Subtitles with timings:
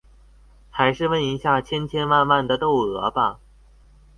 [0.71, 3.39] 還是問一下千千萬萬的竇娥吧